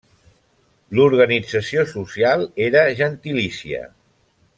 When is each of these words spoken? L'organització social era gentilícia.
L'organització 0.99 1.83
social 1.91 2.47
era 2.69 2.83
gentilícia. 3.01 3.83